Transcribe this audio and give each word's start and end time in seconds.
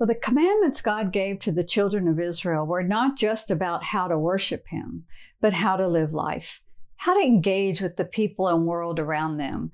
Well, 0.00 0.06
the 0.06 0.14
commandments 0.14 0.80
God 0.80 1.12
gave 1.12 1.40
to 1.40 1.52
the 1.52 1.62
children 1.62 2.08
of 2.08 2.18
Israel 2.18 2.64
were 2.64 2.82
not 2.82 3.18
just 3.18 3.50
about 3.50 3.84
how 3.84 4.08
to 4.08 4.18
worship 4.18 4.68
Him, 4.68 5.04
but 5.42 5.52
how 5.52 5.76
to 5.76 5.86
live 5.86 6.14
life, 6.14 6.62
how 6.96 7.20
to 7.20 7.26
engage 7.26 7.82
with 7.82 7.96
the 7.96 8.06
people 8.06 8.48
and 8.48 8.64
world 8.64 8.98
around 8.98 9.36
them. 9.36 9.72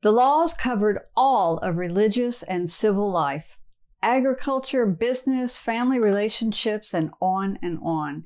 The 0.00 0.10
laws 0.10 0.54
covered 0.54 1.00
all 1.14 1.58
of 1.58 1.76
religious 1.76 2.42
and 2.42 2.70
civil 2.70 3.10
life, 3.10 3.58
agriculture, 4.02 4.86
business, 4.86 5.58
family 5.58 5.98
relationships, 5.98 6.94
and 6.94 7.10
on 7.20 7.58
and 7.60 7.78
on. 7.82 8.24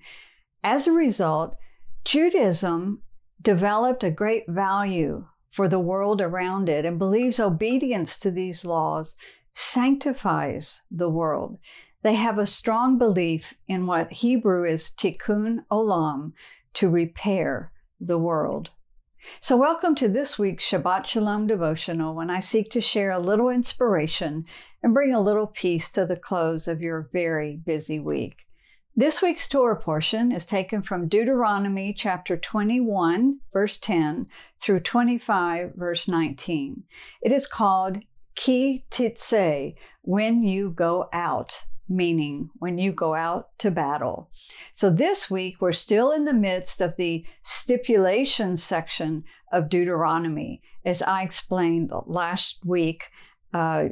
As 0.63 0.87
a 0.87 0.93
result, 0.93 1.57
Judaism 2.05 3.03
developed 3.41 4.05
a 4.05 4.13
great 4.13 4.45
value 4.49 5.27
for 5.51 5.67
the 5.67 5.81
world 5.81 6.21
around 6.21 6.69
it 6.69 6.85
and 6.85 7.01
believes 7.01 7.41
obedience 7.41 8.21
to 8.21 8.31
these 8.31 8.65
laws 8.65 9.17
sanctifies 9.55 10.83
the 10.91 11.09
world. 11.09 11.59
They 12.03 12.15
have 12.15 12.39
a 12.39 12.47
strong 12.47 12.99
belief 12.99 13.55
in 13.69 13.87
what 13.87 14.13
Hebrew 14.13 14.65
is 14.65 14.91
tikkun 14.91 15.65
olam, 15.71 16.33
to 16.75 16.89
repair 16.89 17.71
the 18.01 18.19
world. 18.19 18.71
So, 19.41 19.57
welcome 19.57 19.95
to 19.97 20.09
this 20.09 20.37
week's 20.37 20.65
Shabbat 20.65 21.07
Shalom 21.07 21.47
devotional 21.47 22.15
when 22.15 22.29
I 22.29 22.41
seek 22.41 22.71
to 22.71 22.81
share 22.81 23.13
a 23.13 23.21
little 23.21 23.49
inspiration 23.49 24.45
and 24.83 24.93
bring 24.93 25.15
a 25.15 25.21
little 25.21 25.47
peace 25.47 25.93
to 25.93 26.05
the 26.05 26.17
close 26.17 26.67
of 26.67 26.81
your 26.81 27.09
very 27.13 27.57
busy 27.57 28.01
week. 28.01 28.47
This 28.97 29.23
week's 29.23 29.49
Torah 29.49 29.81
portion 29.81 30.33
is 30.33 30.45
taken 30.45 30.83
from 30.83 31.09
Deuteronomy 31.09 31.95
chapter 31.95 32.37
21, 32.37 33.39
verse 33.53 33.79
10 33.79 34.27
through 34.61 34.81
25, 34.81 35.75
verse 35.77 36.09
19. 36.09 36.83
It 37.23 37.33
is 37.33 37.47
called 37.47 37.99
Ki 38.35 38.85
Titse, 38.91 39.75
when 40.03 40.43
you 40.43 40.71
go 40.71 41.09
out, 41.13 41.65
meaning 41.89 42.51
when 42.59 42.79
you 42.79 42.93
go 42.93 43.15
out 43.15 43.51
to 43.59 43.71
battle. 43.71 44.31
So 44.73 44.91
this 44.91 45.31
week, 45.31 45.61
we're 45.61 45.73
still 45.73 46.11
in 46.11 46.25
the 46.25 46.33
midst 46.33 46.81
of 46.81 46.97
the 46.97 47.25
stipulation 47.43 48.57
section 48.57 49.25
of 49.53 49.69
Deuteronomy. 49.69 50.63
As 50.85 51.03
I 51.03 51.23
explained 51.23 51.91
last 52.07 52.65
week, 52.65 53.11
uh, 53.53 53.89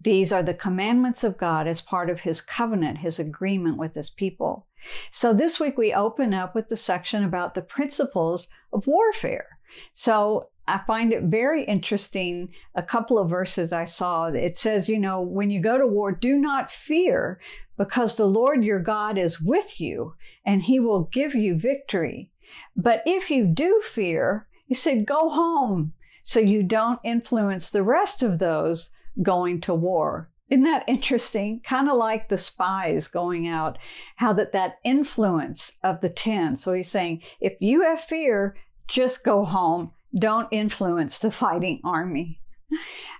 these 0.00 0.32
are 0.32 0.42
the 0.42 0.54
commandments 0.54 1.22
of 1.22 1.36
God 1.36 1.68
as 1.68 1.80
part 1.80 2.08
of 2.08 2.20
his 2.20 2.40
covenant, 2.40 2.98
his 2.98 3.18
agreement 3.18 3.76
with 3.76 3.94
his 3.94 4.10
people. 4.10 4.66
So 5.10 5.32
this 5.32 5.60
week 5.60 5.76
we 5.76 5.92
open 5.92 6.34
up 6.34 6.54
with 6.54 6.68
the 6.68 6.76
section 6.76 7.22
about 7.22 7.54
the 7.54 7.62
principles 7.62 8.48
of 8.72 8.86
warfare. 8.86 9.58
So 9.92 10.48
I 10.68 10.80
find 10.86 11.12
it 11.12 11.24
very 11.24 11.64
interesting. 11.64 12.50
A 12.74 12.82
couple 12.82 13.18
of 13.18 13.30
verses 13.30 13.72
I 13.72 13.84
saw, 13.84 14.26
it 14.26 14.56
says, 14.56 14.88
you 14.88 14.98
know, 14.98 15.20
when 15.20 15.50
you 15.50 15.60
go 15.60 15.78
to 15.78 15.86
war, 15.86 16.12
do 16.12 16.36
not 16.36 16.70
fear 16.70 17.40
because 17.76 18.16
the 18.16 18.26
Lord 18.26 18.64
your 18.64 18.78
God 18.78 19.18
is 19.18 19.40
with 19.40 19.80
you 19.80 20.14
and 20.46 20.62
he 20.62 20.78
will 20.78 21.04
give 21.12 21.34
you 21.34 21.56
victory. 21.56 22.30
But 22.76 23.02
if 23.06 23.30
you 23.30 23.46
do 23.46 23.80
fear, 23.82 24.46
he 24.66 24.74
said, 24.74 25.06
go 25.06 25.30
home 25.30 25.94
so 26.22 26.38
you 26.38 26.62
don't 26.62 27.00
influence 27.02 27.70
the 27.70 27.82
rest 27.82 28.22
of 28.22 28.38
those 28.38 28.90
going 29.20 29.60
to 29.62 29.74
war. 29.74 30.30
Isn't 30.48 30.64
that 30.64 30.84
interesting? 30.86 31.60
Kind 31.64 31.88
of 31.88 31.96
like 31.96 32.28
the 32.28 32.38
spies 32.38 33.08
going 33.08 33.48
out, 33.48 33.78
how 34.16 34.32
that 34.34 34.52
that 34.52 34.76
influence 34.84 35.78
of 35.82 36.00
the 36.02 36.10
10. 36.10 36.56
So 36.56 36.74
he's 36.74 36.90
saying, 36.90 37.22
if 37.40 37.54
you 37.58 37.82
have 37.82 38.00
fear, 38.00 38.54
just 38.88 39.24
go 39.24 39.44
home 39.44 39.92
don't 40.18 40.48
influence 40.50 41.18
the 41.18 41.30
fighting 41.30 41.80
army. 41.84 42.40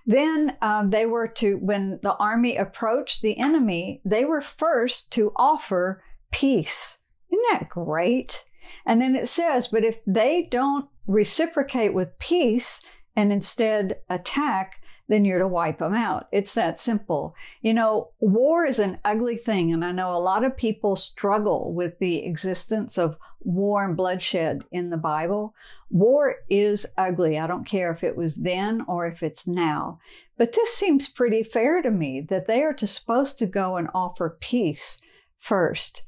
Then 0.07 0.57
um, 0.63 0.91
they 0.91 1.07
were 1.07 1.29
to, 1.29 1.57
when 1.57 1.99
the 2.03 2.15
army 2.17 2.57
approached 2.57 3.23
the 3.23 3.39
enemy, 3.39 4.01
they 4.05 4.25
were 4.25 4.41
first 4.41 5.13
to 5.13 5.33
offer 5.37 6.03
peace. 6.31 6.99
Isn't 7.31 7.45
that 7.51 7.69
great? 7.69 8.45
And 8.87 9.01
then 9.01 9.15
it 9.15 9.29
says, 9.29 9.69
but 9.69 9.85
if 9.85 10.01
they 10.07 10.49
don't 10.51 10.87
reciprocate 11.07 11.93
with 11.93 12.19
peace 12.19 12.83
and 13.15 13.33
instead 13.33 13.99
attack, 14.09 14.82
then 15.09 15.25
you're 15.25 15.41
to 15.41 15.49
wipe 15.49 15.79
them 15.79 15.95
out. 15.95 16.29
It's 16.33 16.55
that 16.55 16.79
simple. 16.79 17.35
You 17.61 17.75
know, 17.75 18.11
war 18.21 18.65
is 18.65 18.79
an 18.79 18.99
ugly 19.05 19.37
thing, 19.37 19.73
and 19.73 19.85
I 19.85 19.93
know 19.93 20.13
a 20.13 20.19
lot 20.19 20.45
of 20.45 20.57
people 20.57 20.97
struggle 20.97 21.75
with 21.75 21.99
the 21.99 22.25
existence 22.25 22.99
of 22.99 23.17
war 23.41 23.85
and 23.85 23.97
bloodshed 23.97 24.63
in 24.71 24.91
the 24.91 24.97
Bible. 24.97 25.55
War 25.91 26.37
is 26.49 26.87
ugly. 26.97 27.39
I 27.39 27.47
don't 27.47 27.67
care 27.67 27.91
if 27.91 28.05
it 28.05 28.17
was 28.17 28.37
then 28.37 28.83
or 28.87 29.07
if 29.07 29.23
it's 29.23 29.47
now. 29.47 29.99
But 30.39 30.53
this 30.53 30.73
seems 30.73 31.09
pretty 31.09 31.43
fair 31.43 31.83
to 31.83 31.91
me 31.91 32.21
that 32.29 32.47
they 32.47 32.63
are 32.63 32.75
to, 32.75 32.87
supposed 32.87 33.39
to 33.39 33.47
go 33.47 33.77
and 33.77 33.89
offer 33.95 34.39
peace 34.41 35.01
first. 35.39 36.03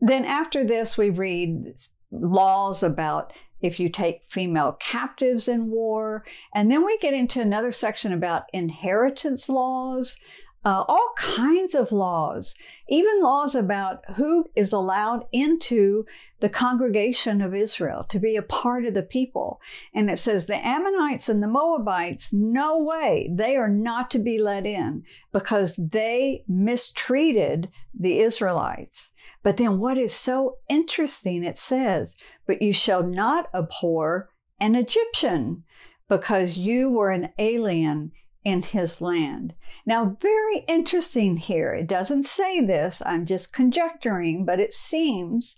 Then 0.00 0.24
after 0.24 0.64
this, 0.64 0.98
we 0.98 1.10
read 1.10 1.66
laws 2.10 2.82
about 2.82 3.32
if 3.62 3.78
you 3.80 3.88
take 3.88 4.26
female 4.26 4.76
captives 4.80 5.48
in 5.48 5.70
war. 5.70 6.24
And 6.54 6.70
then 6.70 6.84
we 6.84 6.98
get 6.98 7.14
into 7.14 7.40
another 7.40 7.72
section 7.72 8.12
about 8.12 8.44
inheritance 8.52 9.48
laws, 9.48 10.18
uh, 10.64 10.84
all 10.86 11.12
kinds 11.16 11.74
of 11.74 11.90
laws, 11.90 12.54
even 12.88 13.22
laws 13.22 13.54
about 13.54 14.02
who 14.16 14.48
is 14.54 14.72
allowed 14.72 15.24
into 15.32 16.06
the 16.38 16.48
congregation 16.48 17.40
of 17.40 17.54
Israel 17.54 18.04
to 18.04 18.18
be 18.18 18.36
a 18.36 18.42
part 18.42 18.84
of 18.84 18.94
the 18.94 19.02
people. 19.02 19.60
And 19.94 20.10
it 20.10 20.18
says 20.18 20.46
the 20.46 20.64
Ammonites 20.64 21.28
and 21.28 21.42
the 21.42 21.48
Moabites, 21.48 22.32
no 22.32 22.78
way, 22.78 23.28
they 23.32 23.56
are 23.56 23.68
not 23.68 24.10
to 24.12 24.18
be 24.18 24.38
let 24.38 24.66
in 24.66 25.04
because 25.32 25.76
they 25.76 26.44
mistreated 26.46 27.68
the 27.92 28.20
Israelites. 28.20 29.10
But 29.42 29.56
then 29.56 29.80
what 29.80 29.98
is 29.98 30.14
so 30.14 30.58
interesting, 30.68 31.42
it 31.42 31.56
says, 31.56 32.16
but 32.46 32.62
you 32.62 32.72
shall 32.72 33.02
not 33.02 33.48
abhor 33.52 34.30
an 34.60 34.76
Egyptian 34.76 35.64
because 36.08 36.56
you 36.56 36.88
were 36.90 37.10
an 37.10 37.30
alien 37.38 38.12
in 38.44 38.62
his 38.62 39.00
land. 39.00 39.54
Now, 39.86 40.16
very 40.20 40.64
interesting 40.68 41.36
here. 41.36 41.72
It 41.74 41.86
doesn't 41.86 42.24
say 42.24 42.60
this, 42.64 43.02
I'm 43.04 43.26
just 43.26 43.52
conjecturing, 43.52 44.44
but 44.44 44.60
it 44.60 44.72
seems 44.72 45.56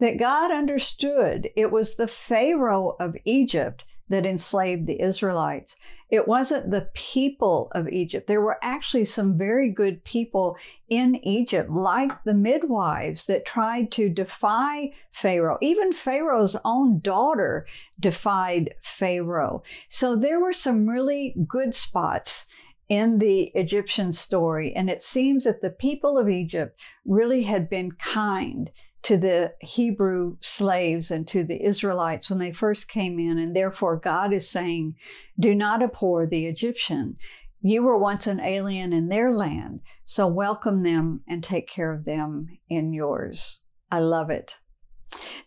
that 0.00 0.18
God 0.18 0.50
understood 0.50 1.50
it 1.56 1.70
was 1.70 1.94
the 1.94 2.08
Pharaoh 2.08 2.96
of 2.98 3.16
Egypt 3.24 3.84
that 4.14 4.24
enslaved 4.24 4.86
the 4.86 5.02
Israelites. 5.02 5.76
It 6.08 6.28
wasn't 6.28 6.70
the 6.70 6.88
people 6.94 7.68
of 7.72 7.88
Egypt. 7.88 8.28
There 8.28 8.40
were 8.40 8.58
actually 8.62 9.06
some 9.06 9.36
very 9.36 9.68
good 9.70 10.04
people 10.04 10.56
in 10.88 11.16
Egypt, 11.16 11.68
like 11.68 12.12
the 12.22 12.32
midwives 12.32 13.26
that 13.26 13.44
tried 13.44 13.90
to 13.92 14.08
defy 14.08 14.92
Pharaoh. 15.10 15.58
Even 15.60 15.92
Pharaoh's 15.92 16.56
own 16.64 17.00
daughter 17.00 17.66
defied 17.98 18.74
Pharaoh. 18.82 19.64
So 19.88 20.14
there 20.14 20.38
were 20.38 20.52
some 20.52 20.88
really 20.88 21.34
good 21.48 21.74
spots 21.74 22.46
in 22.88 23.18
the 23.18 23.50
Egyptian 23.56 24.12
story. 24.12 24.72
And 24.76 24.88
it 24.88 25.02
seems 25.02 25.42
that 25.42 25.60
the 25.60 25.70
people 25.70 26.16
of 26.16 26.28
Egypt 26.28 26.80
really 27.04 27.42
had 27.42 27.68
been 27.68 27.90
kind 27.90 28.70
to 29.04 29.18
the 29.18 29.52
Hebrew 29.60 30.38
slaves 30.40 31.10
and 31.10 31.28
to 31.28 31.44
the 31.44 31.62
Israelites 31.62 32.28
when 32.28 32.38
they 32.38 32.52
first 32.52 32.88
came 32.88 33.18
in. 33.18 33.38
And 33.38 33.54
therefore, 33.54 33.96
God 33.96 34.32
is 34.32 34.50
saying, 34.50 34.96
Do 35.38 35.54
not 35.54 35.82
abhor 35.82 36.26
the 36.26 36.46
Egyptian. 36.46 37.16
You 37.60 37.82
were 37.82 37.96
once 37.96 38.26
an 38.26 38.40
alien 38.40 38.92
in 38.92 39.08
their 39.08 39.32
land, 39.32 39.80
so 40.04 40.26
welcome 40.26 40.82
them 40.82 41.22
and 41.26 41.42
take 41.42 41.68
care 41.68 41.92
of 41.92 42.04
them 42.04 42.48
in 42.68 42.92
yours. 42.92 43.62
I 43.90 44.00
love 44.00 44.28
it. 44.28 44.58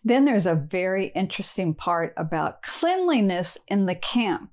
Then 0.04 0.24
there's 0.24 0.46
a 0.46 0.54
very 0.54 1.12
interesting 1.14 1.74
part 1.74 2.14
about 2.16 2.62
cleanliness 2.62 3.58
in 3.68 3.86
the 3.86 3.94
camp 3.94 4.50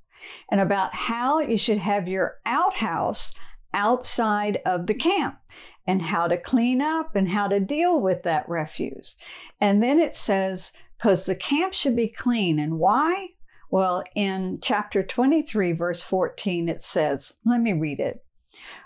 and 0.52 0.60
about 0.60 0.94
how 0.94 1.40
you 1.40 1.58
should 1.58 1.78
have 1.78 2.08
your 2.08 2.36
outhouse 2.46 3.34
outside 3.76 4.60
of 4.66 4.88
the 4.88 4.96
camp 4.96 5.38
and 5.86 6.02
how 6.02 6.28
to 6.28 6.38
clean 6.38 6.82
up 6.82 7.16
and 7.16 7.30
how 7.30 7.48
to 7.48 7.60
deal 7.60 8.00
with 8.00 8.24
that 8.24 8.50
refuse. 8.50 9.18
And 9.62 9.84
then 9.84 10.00
it 10.00 10.16
says, 10.16 10.74
because 10.98 11.28
the 11.28 11.36
camp 11.36 11.74
should 11.74 11.96
be 11.96 12.08
clean. 12.08 12.58
And 12.58 12.80
why? 12.80 13.30
Well, 13.70 14.04
in 14.16 14.60
chapter 14.62 15.04
23, 15.04 15.74
verse 15.74 16.02
14, 16.02 16.70
it 16.70 16.82
says, 16.82 17.38
let 17.46 17.62
me 17.62 17.74
read 17.74 18.00
it. 18.00 18.24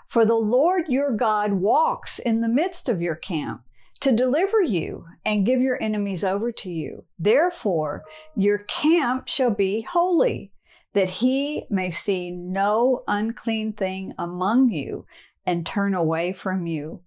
For 0.08 0.26
the 0.26 0.34
Lord 0.34 0.88
your 0.88 1.12
God 1.12 1.52
walks 1.52 2.18
in 2.18 2.40
the 2.40 2.48
midst 2.48 2.88
of 2.88 3.00
your 3.00 3.14
camp 3.14 3.62
to 4.00 4.10
deliver 4.10 4.62
you 4.62 5.06
and 5.24 5.46
give 5.46 5.60
your 5.60 5.80
enemies 5.80 6.24
over 6.24 6.50
to 6.50 6.70
you. 6.70 7.04
Therefore, 7.18 8.02
your 8.34 8.58
camp 8.58 9.28
shall 9.28 9.50
be 9.50 9.82
holy, 9.82 10.52
that 10.92 11.08
he 11.08 11.64
may 11.70 11.90
see 11.90 12.30
no 12.30 13.04
unclean 13.06 13.72
thing 13.72 14.14
among 14.18 14.70
you, 14.70 15.06
and 15.46 15.64
turn 15.66 15.94
away 15.94 16.32
from 16.32 16.66
you. 16.66 17.00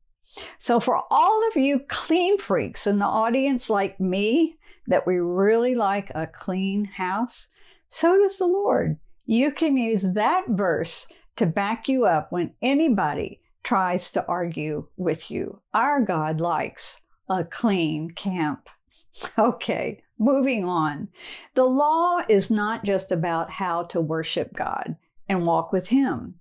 So, 0.58 0.80
for 0.80 1.04
all 1.10 1.48
of 1.50 1.58
you 1.58 1.80
clean 1.88 2.38
freaks 2.38 2.88
in 2.88 2.98
the 2.98 3.06
audience 3.06 3.70
like 3.70 4.00
me, 4.00 4.58
that 4.88 5.06
we 5.06 5.18
really 5.18 5.76
like 5.76 6.12
a 6.14 6.28
clean 6.28 6.86
house, 6.86 7.50
so 7.90 8.18
does 8.18 8.38
the 8.38 8.48
Lord. 8.48 8.98
You 9.26 9.52
can 9.52 9.78
use 9.78 10.14
that 10.14 10.46
verse 10.50 11.08
to 11.36 11.46
back 11.46 11.88
you 11.88 12.06
up 12.06 12.32
when 12.32 12.54
anybody 12.62 13.40
tries 13.64 14.12
to 14.12 14.26
argue 14.28 14.88
with 14.98 15.32
you. 15.32 15.62
Our 15.74 16.02
God 16.02 16.42
likes 16.42 17.02
a 17.30 17.44
clean 17.44 18.12
camp. 18.12 18.70
Okay, 19.38 20.04
moving 20.18 20.66
on. 20.66 21.10
The 21.56 21.66
law 21.66 22.22
is 22.28 22.50
not 22.50 22.84
just 22.84 23.12
about 23.12 23.52
how 23.52 23.84
to 23.84 24.02
worship 24.02 24.54
God 24.54 24.96
and 25.28 25.46
walk 25.46 25.72
with 25.72 25.90
Him. 25.90 26.36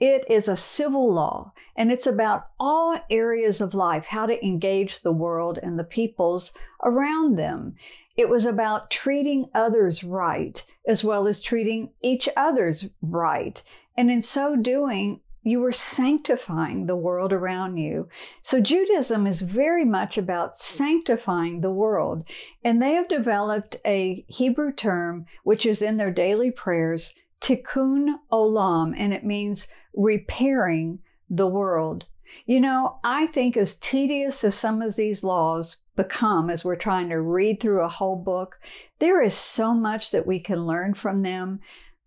It 0.00 0.24
is 0.30 0.46
a 0.46 0.56
civil 0.56 1.12
law 1.12 1.52
and 1.76 1.90
it's 1.90 2.06
about 2.06 2.48
all 2.58 2.98
areas 3.10 3.60
of 3.60 3.74
life, 3.74 4.06
how 4.06 4.26
to 4.26 4.44
engage 4.44 5.00
the 5.00 5.12
world 5.12 5.58
and 5.62 5.78
the 5.78 5.84
peoples 5.84 6.52
around 6.84 7.36
them. 7.36 7.74
It 8.16 8.28
was 8.28 8.46
about 8.46 8.90
treating 8.90 9.46
others 9.54 10.02
right 10.02 10.64
as 10.86 11.04
well 11.04 11.26
as 11.26 11.40
treating 11.40 11.90
each 12.02 12.28
other's 12.36 12.86
right. 13.02 13.62
And 13.96 14.10
in 14.10 14.22
so 14.22 14.56
doing, 14.56 15.20
you 15.42 15.60
were 15.60 15.72
sanctifying 15.72 16.86
the 16.86 16.96
world 16.96 17.32
around 17.32 17.76
you. 17.76 18.08
So 18.42 18.60
Judaism 18.60 19.26
is 19.26 19.40
very 19.40 19.84
much 19.84 20.18
about 20.18 20.56
sanctifying 20.56 21.60
the 21.60 21.70
world. 21.70 22.24
And 22.64 22.82
they 22.82 22.92
have 22.92 23.08
developed 23.08 23.76
a 23.84 24.24
Hebrew 24.28 24.72
term, 24.72 25.26
which 25.44 25.64
is 25.64 25.80
in 25.80 25.96
their 25.96 26.10
daily 26.10 26.50
prayers, 26.50 27.14
tikkun 27.40 28.14
olam, 28.32 28.94
and 28.96 29.14
it 29.14 29.24
means 29.24 29.68
repairing 29.94 31.00
the 31.30 31.46
world. 31.46 32.06
You 32.44 32.60
know, 32.60 32.98
I 33.04 33.26
think 33.26 33.56
as 33.56 33.78
tedious 33.78 34.44
as 34.44 34.54
some 34.54 34.82
of 34.82 34.96
these 34.96 35.24
laws 35.24 35.78
become 35.96 36.50
as 36.50 36.64
we're 36.64 36.76
trying 36.76 37.08
to 37.08 37.20
read 37.20 37.60
through 37.60 37.82
a 37.82 37.88
whole 37.88 38.16
book, 38.16 38.60
there 38.98 39.22
is 39.22 39.34
so 39.34 39.72
much 39.72 40.10
that 40.10 40.26
we 40.26 40.38
can 40.38 40.66
learn 40.66 40.94
from 40.94 41.22
them, 41.22 41.60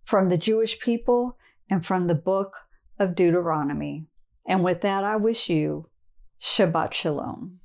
from 0.05 0.29
the 0.29 0.37
Jewish 0.37 0.79
people, 0.79 1.37
and 1.69 1.85
from 1.85 2.07
the 2.07 2.15
book 2.15 2.67
of 3.01 3.15
Deuteronomy. 3.15 4.05
And 4.45 4.63
with 4.63 4.81
that, 4.81 5.03
I 5.03 5.15
wish 5.15 5.49
you 5.49 5.89
Shabbat 6.41 6.93
Shalom. 6.93 7.60